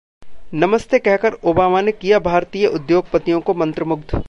[0.53, 4.15] ‘नमस्ते’ कहकर ओबामा ने किया भारतीय उद्योगपतियों को मंत्रमुग्ध